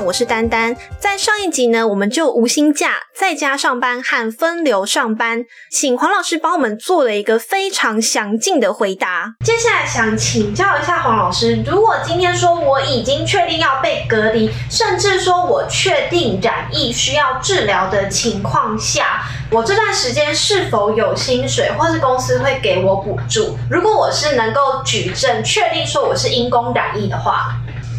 [0.00, 0.74] 网，我是丹丹。
[0.98, 9.34] 在上一集呢，我们就无薪假、在家上班和分流上班，请黄老师帮我们做了一个非常详尽的回答。
[9.44, 23.56] 接下来想请教一下黄老师，如果今天说我已经确定要被隔离，甚至说我确定染疫需要治疗的情况下，我这段时间是否有薪水，或是公司会给我补助？
[23.70, 27.54] 如果我是能够举证确定说我是因公染疫的话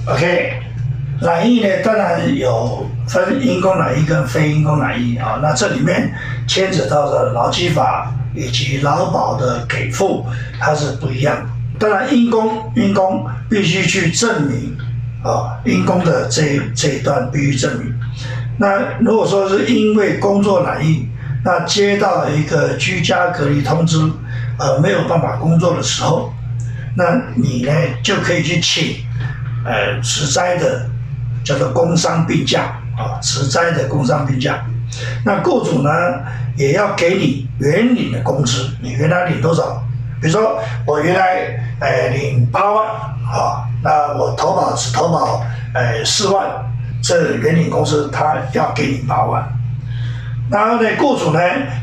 [0.09, 0.70] ，OK。
[1.21, 5.39] 染疫呢，当然有分因公染疫跟非因公染疫啊。
[5.39, 6.11] 那这里面
[6.47, 10.25] 牵扯到的劳基法以及劳保的给付，
[10.59, 11.47] 它是不一样。
[11.77, 14.75] 当然，因公因公必须去证明
[15.23, 17.93] 啊，因公的这这一段必须证明。
[18.57, 21.07] 那如果说是因为工作染疫，
[21.45, 23.97] 那接到了一个居家隔离通知，
[24.57, 26.33] 呃，没有办法工作的时候，
[26.97, 28.95] 那你呢就可以去请
[29.63, 30.89] 呃职灾的。
[31.43, 34.63] 叫做工伤病假啊，职灾的工伤病假，
[35.25, 35.89] 那雇主呢
[36.55, 39.83] 也要给你原领的工资，你原来领多少？
[40.21, 45.43] 比如说我原来呃领八万啊，那我投保只投保
[45.73, 46.45] 呃四万，
[47.01, 49.43] 这原领工资他要给你八万。
[50.51, 51.39] 然后呢，雇主呢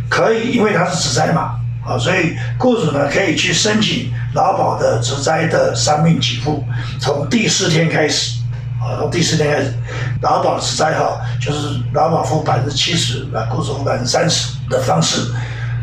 [0.09, 6.63] 可以，因为他是职灾嘛啊，所以雇主呢可以去申请劳保的职灾的三命给付，
[7.01, 8.38] 从第四天开始。
[8.81, 9.75] 啊从第四天开始，
[10.23, 15.33] 劳保是灾哈，就是劳保付百分之七十，那雇主付百分之三十的方式。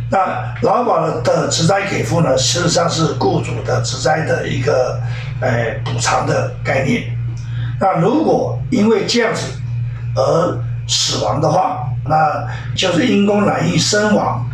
[0.09, 5.01] 那劳保的职灾给付呢，事实上是雇主的职灾的一个
[5.41, 7.03] 呃补偿的概念。
[7.79, 9.41] 那如果因为这样子
[10.15, 14.47] 而死亡的话，那就是因公染疫身亡，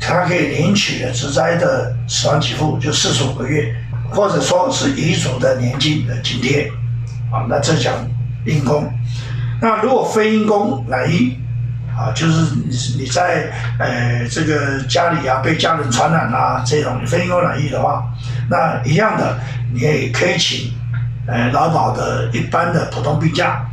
[0.00, 3.74] 他可以领取的职灾的死亡给付就四十五个月，
[4.10, 6.70] 或者说是遗嘱的年金的津贴。
[7.30, 7.94] 啊，那这讲
[8.46, 8.90] 因公，
[9.60, 11.36] 那如果非因公染疫，
[11.94, 18.10] 啊，就是你你在呃这个家里啊被家人传染啊这种非因公染疫的话，
[18.48, 19.38] 那一样的
[19.72, 20.72] 你也可以请
[21.26, 23.66] 呃劳保的一般的普通病假，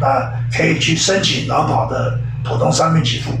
[0.00, 3.32] 那可以去申请劳保的普通伤病给付。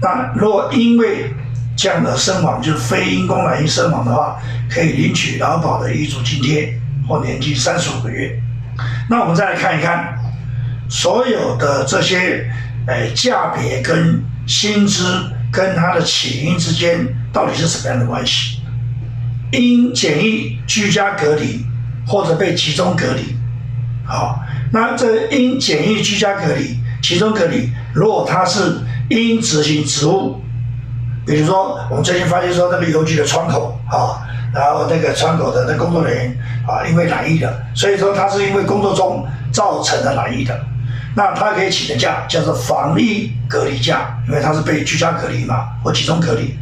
[0.00, 1.32] 那如果因为
[1.76, 6.76] 这样的身亡，就是非因公染疫身亡的话，可以领取劳保的遗嘱津贴
[7.06, 8.40] 或年金三十五个月。
[9.08, 10.18] 那我们再来看一看，
[10.88, 12.50] 所有的这些，
[12.86, 15.02] 诶，价别跟薪资
[15.50, 18.60] 跟它的起因之间到底是什么样的关系？
[19.50, 21.64] 因检疫居家隔离
[22.06, 23.34] 或者被集中隔离，
[24.06, 24.40] 好，
[24.72, 28.78] 那这因检疫居家隔离、集中隔离，如果他是
[29.08, 30.42] 因执行职务，
[31.26, 34.27] 比如说我们最近发现说那个邮局的窗口啊。
[34.54, 40.58] 然后那个窗口的那工作人员啊，因为染疫的，所以说他是因为工作中造成的染疫的，
[41.14, 46.56] 那他可以请的假叫做防疫隔离假，因为他是被居家隔离嘛或集中隔离。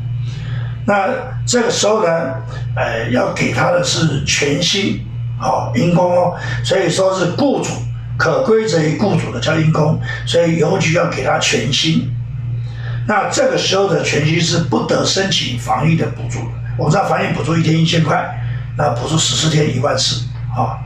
[0.86, 1.08] 那
[1.46, 2.34] 这个时候呢，
[2.76, 5.04] 呃，要给他的是全薪，
[5.40, 7.70] 哦，因公哦，所以说是雇主
[8.16, 12.12] 可归责于雇主的叫因公，所以邮局要给他全薪。
[13.08, 16.65] 那这个时候的全薪是不得申请防疫的补助的。
[16.76, 18.38] 我们知道防疫补助一天一千块，
[18.76, 20.78] 那补助十四天一万四啊。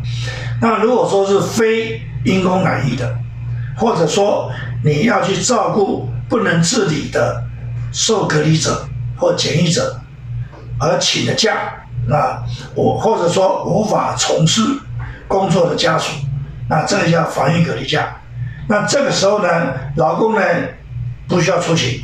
[0.61, 3.17] 那如果说是非因公染疫的，
[3.77, 4.51] 或者说
[4.85, 7.43] 你要去照顾不能自理的
[7.93, 8.87] 受隔离者
[9.17, 10.01] 或检疫者
[10.79, 11.73] 而请的假，
[12.07, 12.41] 那
[12.75, 14.63] 我或者说无法从事
[15.27, 16.13] 工作的家属，
[16.69, 18.17] 那这个叫防疫隔离假。
[18.69, 19.49] 那这个时候呢，
[19.97, 20.41] 老公呢
[21.27, 22.03] 不需要出勤。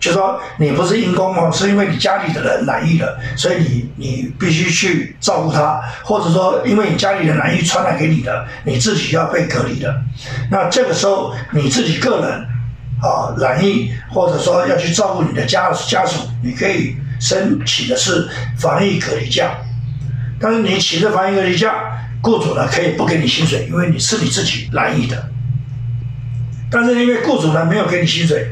[0.00, 10.02] 就说你不是因公哦，是因为你家里的人染疫了，所以你你必须去照顾他，或者说因为你家里的染疫传染给你的，你自己要被隔离的。
[10.50, 12.46] 那这个时候你自己个人
[13.02, 19.52] 啊染疫，或者说要去照顾你的家家属，你可以申请的是防疫隔离假。
[20.40, 21.74] 但是你请这防疫隔离假，
[22.22, 25.28] 雇主呢可以不给你薪水，因为你是你自己染疫的。
[26.70, 28.50] 但是因为雇主呢没有给你薪水。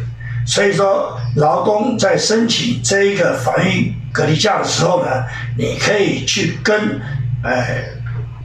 [0.49, 5.11] 所以说，劳工在申请这一个防疫隔离假的时候呢，
[5.59, 6.99] 你可以去跟，
[7.45, 7.53] 呃，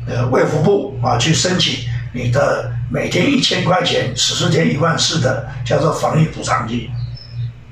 [0.05, 6.89] 呃卫福部啊去申请你的每天一千块钱，十四天一万四的叫做防疫补偿金。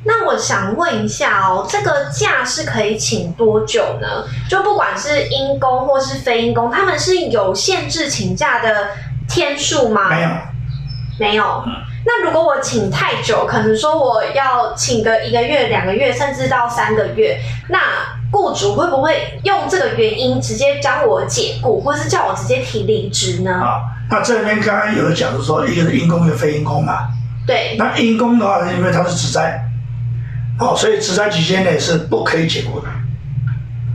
[0.06, 4.26] 那我想问一下哦，这个假是可以请多久呢？
[4.50, 8.92] 就不管是因公或是非因公，他们是有限制请假的
[9.28, 10.10] 天数吗？
[10.10, 10.30] 没有，
[11.20, 11.64] 没有。
[12.04, 17.40] 那如果我请太久，可能说我要请个一个月、两个月，甚至到三个月，
[17.70, 17.80] 那
[18.32, 23.52] 雇主会不会用这个原因直接将我解雇，或是叫我直接提离职呢？
[23.52, 27.08] 啊，那这里面刚刚有的讲是说，一个是因公，一个非因公嘛。
[27.46, 29.64] 对，那因公的话，因为它是职灾，
[30.60, 32.88] 哦，所以职灾期间呢是不可以解雇的，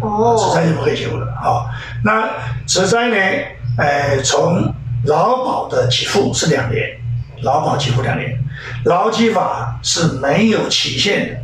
[0.01, 1.27] 哦，职灾是不可以解雇的。
[1.41, 1.69] 好，
[2.05, 2.29] 那
[2.67, 3.17] 职灾呢，
[3.79, 4.75] 呃，从
[5.05, 6.96] 劳保的给付是两年，
[7.43, 8.39] 劳保给付两年，
[8.85, 11.41] 劳基法是没有期限的，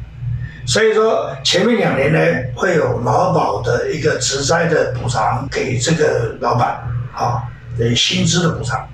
[0.67, 2.19] 所以说前面两年呢
[2.55, 6.83] 会有劳保的一个职灾的补偿给这个老板，
[7.15, 7.43] 啊，
[7.79, 8.89] 给薪资的补偿，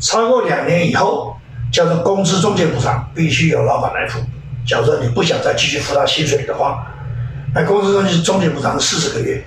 [0.00, 1.36] 超过两年以后
[1.72, 4.20] 叫做工资中介补偿，必须由老板来付。
[4.66, 6.86] 假如说你不想再继续付他薪水的话，
[7.54, 9.42] 那工资中介中介补偿四十个月，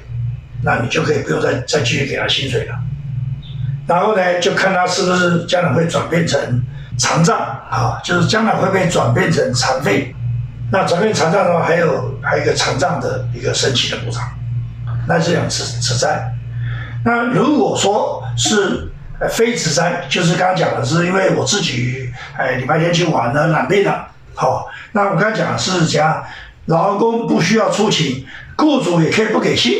[0.63, 2.75] 那你就可以不用再再继续给他薪水了。
[3.88, 6.39] 然后呢，就看他是不是将来会转变成
[6.97, 10.13] 残障啊，就是将来会被转变成残废。
[10.71, 14.23] 那转变残障的话，还有还有一个残障的一个申请的补偿，
[15.07, 16.33] 那这样是职灾。
[17.03, 18.89] 那如果说是
[19.31, 26.23] 非职灾，就是刚刚讲的是因为我自己哎礼拜天去玩了染病了，好、那我刚才讲的是讲
[26.67, 29.73] 劳工不需要出勤，雇主也可以不给薪，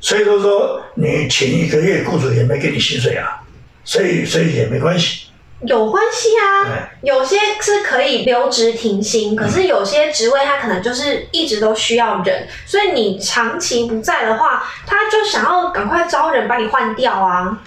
[0.00, 3.42] 所以说说你请一个月，雇主也没给你薪水啊，
[3.84, 5.27] 所以所以也没关系。
[5.66, 7.10] 有关系啊对。
[7.12, 17.58] 有些是可以留职停薪，可是有些职位他可能就是一直都需要人，所以你长期不在的话，他就想要赶快招人把你换掉啊。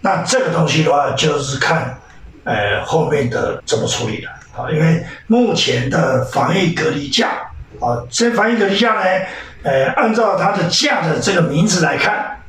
[0.00, 1.98] 那这个东西的话，就是看
[2.44, 7.28] 呃后面的怎么处理了啊，因为目前的防疫隔离假
[7.80, 9.04] 啊，这防疫隔离假呢，
[9.62, 12.40] 呃，按照它的假的这个名字来看，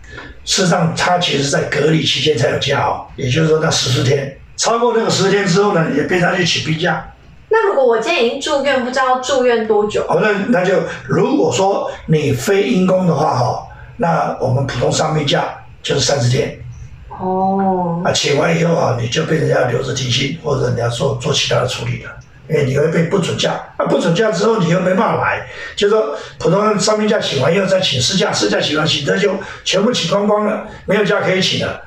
[0.45, 7.13] 事实上它其实在隔离期间才有假哦，也就是说那十四天，超过那个十天之后呢，也被他去请病假。
[7.47, 10.05] 那如果我今天已经住院，不知道住院多久？
[10.09, 10.75] 哦，那那就
[11.07, 13.65] 如果说你非因公的话哈，
[13.95, 15.45] 那我们普通伤病假
[15.81, 16.59] 就是三十天。
[17.07, 22.11] 哦，啊，请完以后啊，你就被人家留着停薪，或者你要做做其他的处理了，
[22.49, 23.53] 因为你会被不准假。
[23.77, 25.47] 啊，不准假之后你又没办法来，
[25.77, 29.33] 就说普通伤病假请完以后再请事假，事假请完请的就
[29.63, 31.81] 全部请光光了，没有假可以请了，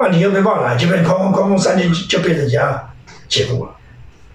[0.00, 2.90] 啊，你又没办法来，就变空空空空三天就变成人家
[3.28, 3.72] 解雇了。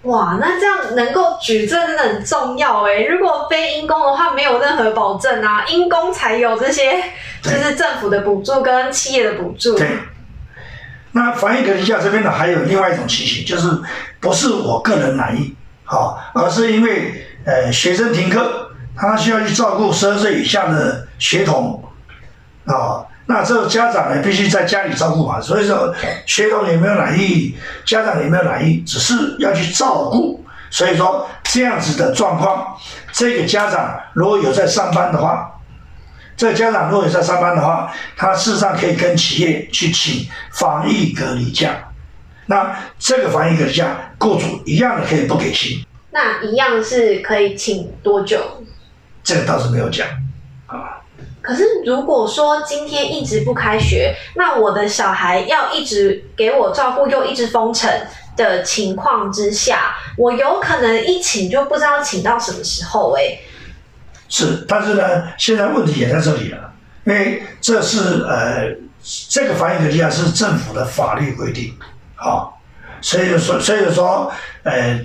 [0.02, 3.00] 哇，那这样能够举证真的很重要哎。
[3.02, 7.02] 如果非因公的话，没有任何保证啊，因公才有这些，
[7.42, 9.76] 就是政府的补助跟企业的补助。
[9.76, 9.88] 对。
[11.10, 13.68] 那防疫隔离假这边呢，还有另外一种情形，就是
[14.20, 21.82] 不是我个人满意，好、而是因为呃学生停课，他需要去照顾十二岁以下的学童，
[22.66, 25.92] 啊、那这个家长呢必须在家里照顾嘛，所以说
[26.26, 32.76] 学童有没有染疫，家长有没有染疫，只是要去照顾，所以说这样子的状况，
[33.12, 35.50] 这个家长如果有在上班的话，
[36.36, 41.70] 这个家长如果有在上班的话，他事实上可以跟企业去请防疫隔离假。
[42.46, 48.38] 那这个防疫隔离假，雇主一样的可以不给薪，那一样是可以请多久？
[49.24, 50.06] 这个倒是没有讲
[50.68, 50.95] 啊。
[51.46, 57.88] 可是如果说今天一直不开学，那我的小孩要一直给我照顾，又一直封城
[58.36, 63.38] 的情况之下，我有可能一请就不知道请到什么时候哎、
[64.28, 66.72] 是，但是呢，现在问题也在这里了，
[67.04, 68.76] 因为这是呃，
[69.28, 71.72] 这个防疫隔离啊是政府的法律规定，
[72.16, 72.50] 啊，
[73.00, 74.32] 所以说，所以说，
[74.64, 75.00] 呃，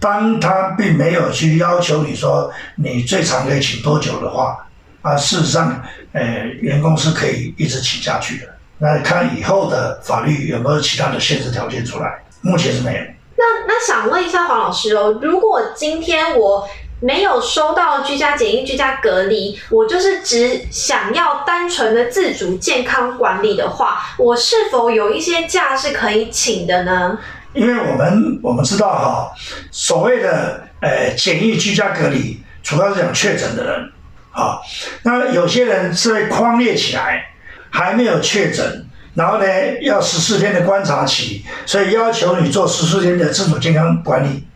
[0.00, 4.66] 当他并没有去要求你说你最长可以请多久的话，
[5.06, 5.80] 啊，事实上，
[6.12, 6.22] 呃，
[6.60, 8.46] 员工是可以一直请下去的。
[8.78, 13.00] 那看以后的法律有没有其他的限制条件出来，目前是没有。
[13.36, 16.68] 那那想问一下黄老师哦，如果今天我
[17.00, 27.16] 没有收到居家检疫、居家隔离，我就是只想要单纯的自主健康管理的话，我是否有一些假是可以请的呢？
[27.52, 29.32] 因为我们我们知道哈，
[29.70, 33.92] 所谓的呃检疫居家隔离，主要是讲确诊的人
[34.36, 34.60] 啊。
[35.02, 37.24] 那有些人是被框列起来，
[37.70, 39.46] 还没有确诊，然后呢
[39.82, 44.46] 要十四天的观察期，所以要求你做十四天的自主健康管理。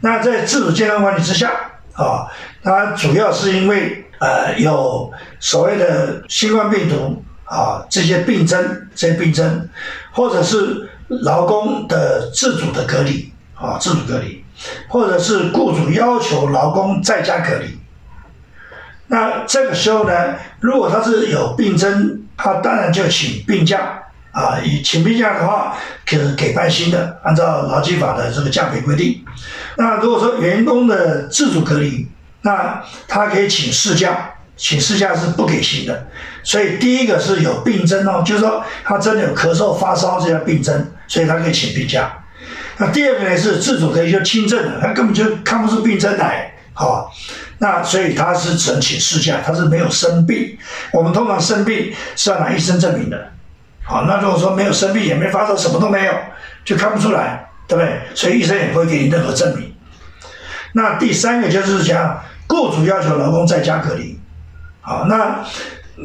[0.00, 1.50] 那在自主健康管理之下
[1.94, 2.28] 啊，
[2.62, 9.68] 它主要是因为呃有所谓的新冠病毒啊这些病症，这些病症，
[10.12, 14.44] 或者是劳工的自主的隔离啊自主隔离，
[14.88, 17.78] 或者是雇主要求劳工在家隔离。
[19.08, 24.58] 那这个时候呢，如果他是有病征，他当然就请病假啊。
[24.64, 29.24] 以请病假的话，可给半薪的，按照劳基法的这个价别规定。
[29.76, 32.08] 那如果说员工的自主隔离，
[32.42, 36.06] 那他可以请事假请事假是不给薪的。
[36.42, 42.10] 所以第一个是有病征哦，就是说他真的有咳嗽、发烧这样病征，所以他可以请病假。
[42.78, 47.10] 那第二个呢是自主可以就轻症的，他根本就看不出病征来，好，
[47.64, 50.58] 那所以他是只能请事假，他是没有生病。
[50.92, 53.16] 我们通常生病是要拿医生证明的，
[53.84, 56.12] 好，那如果说没有生病也没发烧，什么都没有，
[56.62, 58.00] 就看不出来，对不对？
[58.14, 59.74] 所以医生也不会给你任何证明。
[60.74, 64.20] 那第三个就是讲雇主要求劳工在家隔离，
[64.82, 65.42] 好，那。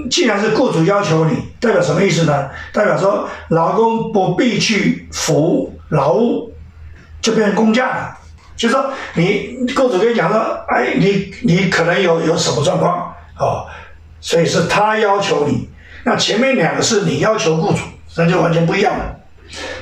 [0.07, 2.47] 既然是雇主要求你，代表什么意思呢？
[2.71, 6.53] 代表说劳工不必去服劳务，
[7.19, 8.18] 就变成公假了。
[8.59, 10.37] 就是说你雇主跟你讲说，
[10.67, 13.65] 哎，你你可能有有什么状况哦，
[14.19, 15.69] 所以是他要求你。
[16.03, 17.79] 那前面两个是你要求雇主，
[18.17, 19.15] 那就完全不一样了。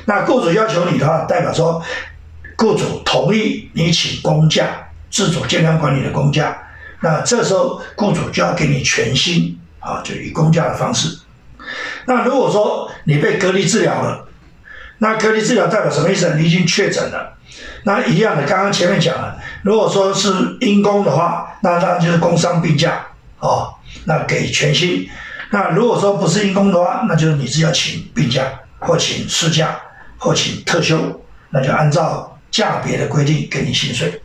[0.04, 1.82] 那雇主要求你的话，代表说
[2.56, 6.56] 雇主同意你请公假，自主健康管理的公假。
[7.00, 9.58] 那这时候雇主就要给你全薪。
[9.80, 11.20] 啊，就以公假的方式。
[12.04, 14.26] 那如果说你被隔离治疗了，
[14.98, 16.34] 那隔离治疗代表什么意思？
[16.36, 17.37] 你已经确诊了。
[17.88, 20.28] 那一样的，刚刚前面讲了，如果说是
[20.60, 23.00] 因公的话，那当然就是工伤病假
[23.38, 23.72] 哦，
[24.04, 25.08] 那给全薪。
[25.50, 28.44] 那如果说不是因公的话，那就是你是要请病假
[28.78, 29.74] 或请事假
[30.18, 30.98] 或请特休，
[31.48, 34.20] 那就按照价别的规定给你薪水。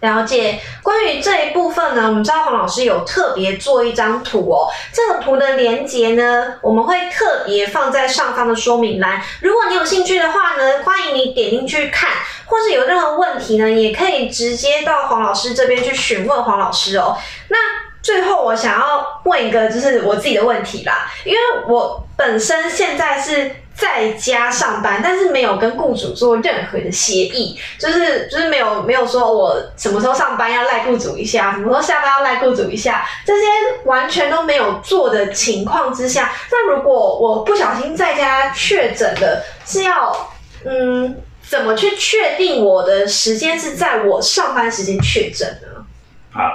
[0.00, 4.70] 了解关于这一部分呢，我们知道黄老师有特别做一张图哦。
[4.92, 9.20] 这个图的连接呢，我们会特别放在上方的说明栏。
[9.40, 12.10] 如果你有兴趣的话呢，欢迎你点进去看，
[12.46, 17.16] 或是有任何问题呢，也可以直接到黄老师这边去询问黄老师哦。
[17.48, 17.58] 那
[18.00, 23.50] 最后我想要问一个，就是我自己的问题啦，因为我本身现在是。
[23.78, 33.46] 在家上班，但是没有跟雇主做任何的协议，就是就是没有没有说我什么时候上班要赖雇主一下，什么时候下班要赖雇主一下，这些
[33.84, 40.32] 完全都没有做的情况之下，那如果我不小心在家确诊了，是要
[40.64, 41.16] 嗯
[41.48, 45.84] 怎么去确定我的时间是在我上班时间确诊呢？
[46.32, 46.50] 啊，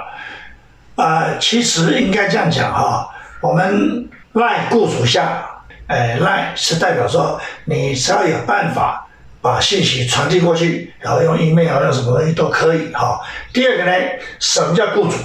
[0.96, 3.08] 呃，其实应该这样讲哈，
[3.40, 5.52] 我们赖雇主下。
[5.86, 9.06] 哎，赖是代表说，你只要有办法
[9.42, 13.20] 把信息传递过去，然后用 email 用什么东西都可以哈。
[13.52, 13.92] 第二个呢，
[14.40, 15.18] 什么叫雇主？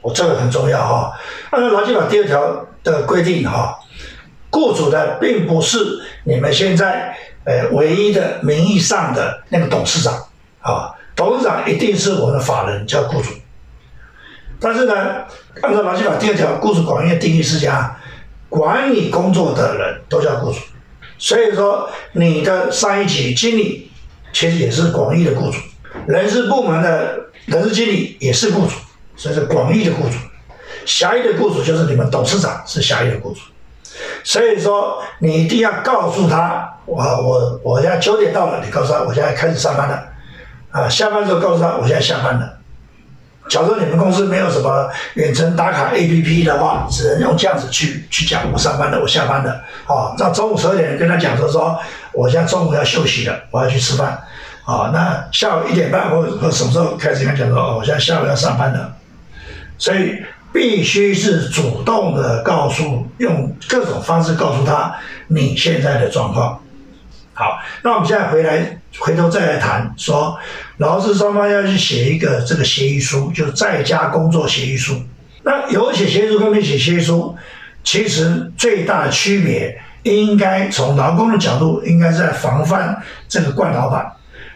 [0.00, 1.12] 我这个很重要哈。
[1.50, 3.76] 按照劳基法第二条的规定哈，
[4.50, 5.78] 雇主的并不是
[6.22, 10.14] 你们现在呃唯一的名义上的那个董事长
[10.60, 13.32] 啊，董事长一定是我们的法人叫雇主。
[14.60, 14.94] 但是呢，
[15.60, 17.96] 按照劳基法第二条，雇主广义的定义是讲。
[18.48, 20.58] 管理工作的人都叫雇主，
[21.18, 23.90] 所以说你的上一级经理
[24.32, 25.58] 其实也是广义的雇主，
[26.06, 28.72] 人事部门的人事经理也是雇主，
[29.16, 30.14] 所以是广义的雇主。
[30.86, 33.40] 狭义的雇主就是你们董事长是狭义的雇主，
[34.24, 40.08] 所以说你一定要告诉他，我我我现在九点到了，你告诉他我现在开始上班了，
[40.70, 42.57] 啊，下班之后告诉他我现在下班了。
[43.48, 49.60] 假如说你们公司没有什么远程打卡 APP 的话，只能用这样子去去讲我上班的，我下班的。
[49.86, 51.78] 哦，那中午十二点跟他讲说说，
[52.12, 54.18] 我现在中午要休息了，我要去吃饭。
[54.64, 58.92] 哦，那下午一点半或或什么时候开始跟他讲说，哦，我现在下午要上班的。
[59.78, 64.94] 所以必须是主动的告诉，用各种方式告诉他
[65.28, 66.60] 你现在的状况。
[67.32, 70.36] 好，那我们现在回来，回头再来谈说，
[70.78, 74.94] 劳资双方要去写一个这个协议书，就在家工作协议书。
[75.42, 77.36] 那有写协议书跟没写协议书，
[77.82, 84.06] 其实最大的区别，应该从劳工的角度，应该是在防范这个惯老板。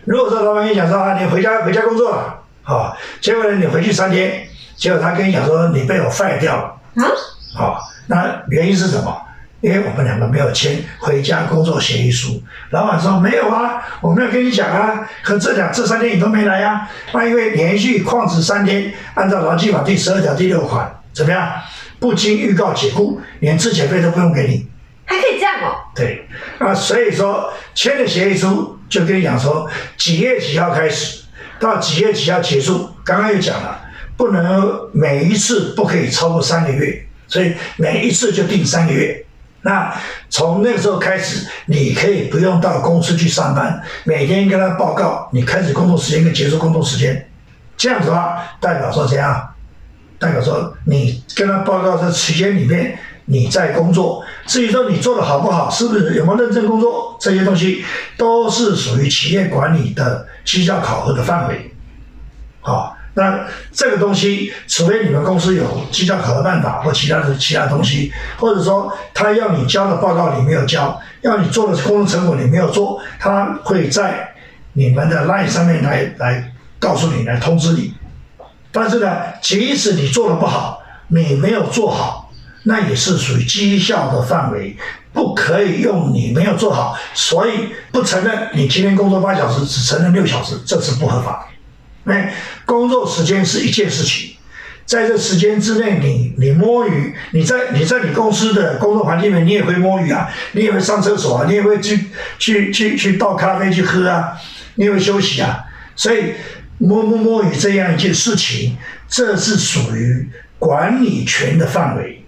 [0.04, 7.10] 如果说老板跟你讲说啊，你回家回家工作了，好，结果呢你回去三天，结果他跟你讲说你被我 fire 掉了，啊，
[7.54, 9.16] 好，那原因是什么？
[9.62, 21.49] 因为我们两个没有签回家工作协议书，老板说没有啊，我没有跟你讲啊，可这两这三天你都没来呀，那因为连续旷职三天，按照劳基法第十二条第六款，怎么样？
[22.00, 24.66] 不经预告解雇，连资遣费都不用给你，
[25.04, 25.78] 还可以这样哦？
[25.95, 26.26] 对，
[26.59, 31.23] 啊，所以说签的协议书就跟你讲说几月几号开始，
[31.61, 33.81] 到几月几号结束，刚刚又讲了，
[34.16, 39.25] 不能每一次不可以超过三个月，所以每一次就定三个月。
[39.62, 39.95] 那
[40.28, 47.28] 从那个时候开始，你可以不用到公司去上班，每天跟他报告你开始工作时间跟结束工作时间。
[47.76, 49.49] 这样子的话，代表说怎样？
[50.19, 54.25] 代表说你跟他报告这期间里面你在工作。
[54.47, 57.85] 至于说你做的好不好，是不是有没有认真工作，这些东西
[58.16, 61.75] 都是属于企业管理的绩效考核的范围。
[62.61, 74.33] 好，那这个东西，除非你们公司有绩效考核办法或其他的其他东西，或者说他要你交的报告你没有交，要你做的工作成果你没有做，他会在
[74.73, 77.95] 你们的 line 上面来来告诉你，来通知你。
[78.71, 84.75] 但是呢，即使你做的不好，你没有做好，那也是属于绩效的范围，
[85.12, 91.47] 不可以用你没有做好，所以不承认你今天工作八小时，只承认六小时，这是不合法。
[92.04, 94.37] 哎，工作时间是一件事情，
[94.85, 102.06] 在这时间之内，你你摸鱼，你在你在你公司的工作环境里面，你也会摸鱼啊，你也会上厕所啊，你也会去
[102.38, 104.32] 去去去倒咖啡去喝啊，
[104.75, 105.61] 你也会休息啊，
[105.94, 106.32] 所以
[106.78, 108.76] 摸不摸鱼这样一件事情，
[109.09, 110.28] 这是属于
[110.59, 112.25] 管理权的范围，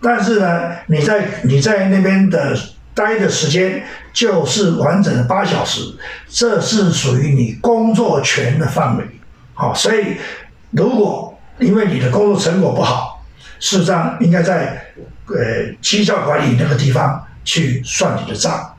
[0.00, 2.58] 但是呢，你在你在那边的。
[2.94, 3.82] 待的时间
[4.12, 5.80] 就是完整的八小时，
[6.28, 9.04] 这是属于你工作权的范围。
[9.54, 10.16] 好，所以
[10.70, 13.24] 如果因为你的工作成果不好，
[13.58, 14.92] 事实上应该在
[15.26, 18.74] 呃绩效管理那个地方去算你的账，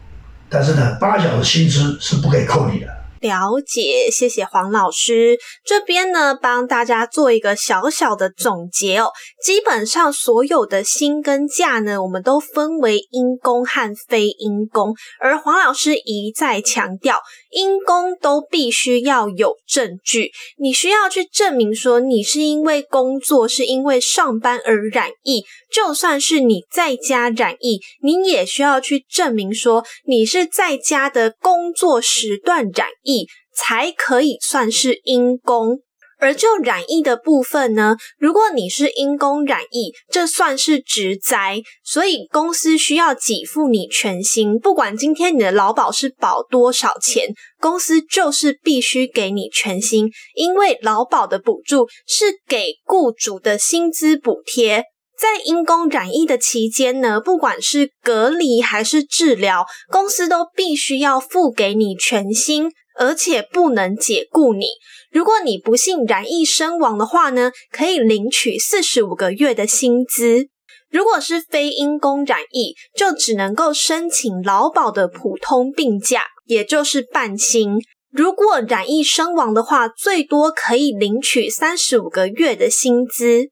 [0.49, 2.87] 但是呢，八小时薪资是不可以扣你的。
[3.23, 5.39] 了解，谢谢黄老师。
[5.65, 9.11] 这边呢，帮大家做一个小小的总结哦。
[9.41, 14.93] 基本上所有的薪跟假呢，我们都分为因公和非因公。
[15.21, 25.45] 而黄老师一再强调，因公都必须要有证据，你需要去证明说你是因为工作，是因为上班而染疫。
[25.71, 33.12] 就算是你在家染疫，你也需要去证明说你是在家的工作时段染疫，
[33.55, 35.79] 才可以算是因公。
[36.19, 47.27] 而就染疫的部分呢，如果你是因公染疫，这算是职灾，所以公司需要给付你全薪，不管今天你的劳保是保多少钱，
[47.59, 54.85] 公司就是必须给你全薪，因为劳保的补助是给雇主的薪资补贴。
[55.19, 64.65] 在因公染疫的期间呢，不管是隔离还是治疗，公司都必须要付给你全薪，而且不能解雇你。
[65.11, 70.47] 如果你不幸染疫身亡的话呢，可以领取四十五个月的薪资。
[70.89, 77.79] 如果是非因公染疫，就只能够申请劳保的普通病假，也就是半薪。
[78.11, 83.49] 如果染疫身亡的话，最多可以领取三十五个月的薪资。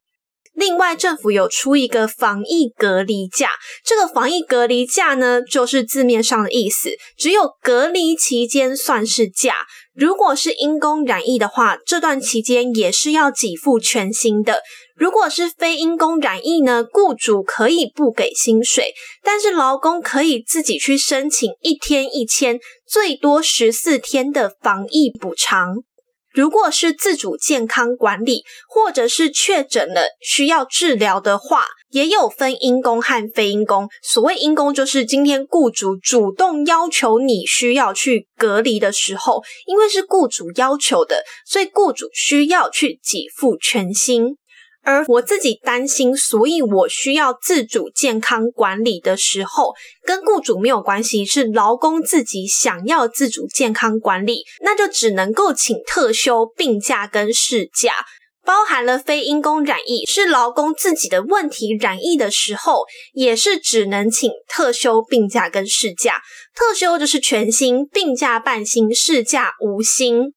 [0.54, 3.50] 另外，政府有出一个防疫隔离假，
[3.84, 9.54] 这个防疫隔离假呢，就是字面上的意思，只有隔离期间算是假。
[9.94, 14.60] 如果是因公染疫的话，这段期间也是要给付全薪的。
[14.94, 25.82] 如果是非因公染疫呢，雇主可以不给薪水，但是劳工可以自己去申请一天一千，最多十四天的防疫补偿。
[26.32, 33.88] 如果是自主健康管理，或者是确诊了需要治疗的话，也有分因公和非因公。
[34.02, 44.36] 所谓因公，就是今天雇主主动要求你需要去隔离的时候，因为是雇主要求的，所以雇主需要去给付全薪。
[44.84, 49.72] 而我自己担心，所以我需要自主健康管理的时候，
[50.04, 57.94] 跟雇主没有关系，是劳工自己想要自主健康管理，那就只能够请特休、病假跟事假，
[58.44, 66.20] 包含了非因公染疫，是劳工自己的问题染疫的时候，也是只能请特休、病假跟事假。
[66.56, 70.32] 特休就是全薪，病假半薪，事假无薪。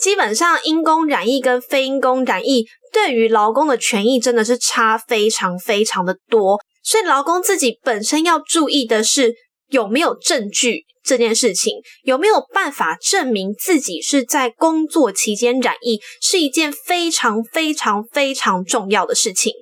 [0.00, 2.66] 基本上因公染疫跟非因公染疫。
[2.92, 9.34] 对于劳工的权益真的是差非常非常的多，所以劳工自己本身要注意的是
[9.68, 19.52] 有没有证据这件事情，有没有办法证明自己是在工作期间染疫，是一件非常非常非常重要的事情。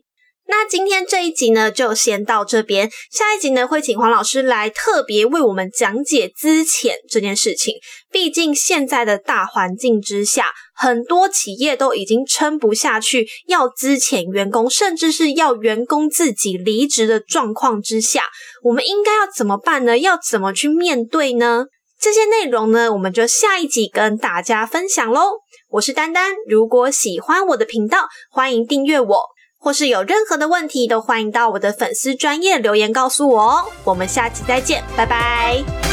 [0.51, 2.91] 那今天这一集呢，就先到这边。
[3.13, 7.75] 下一集呢，会请黄老师来特别为我们讲解资遣这件事情。
[8.11, 18.25] 毕竟现在的大环境之下，很多企业都已经撑不下去，要资遣员工，甚至是要员工自己离职的状况之下，
[18.63, 19.99] 我们应该要怎么办呢？
[19.99, 21.67] 要怎么去面对呢？
[22.01, 25.33] 这些内容呢，我们就下一集跟大家分享喽。
[25.69, 29.38] 我是丹丹，如果喜欢我的频道，欢迎订阅我。
[29.59, 33.65] 或是有任何的问题，都欢迎到我的粉丝专业留言告诉我哦。
[33.85, 35.88] 我们下期再见，拜拜。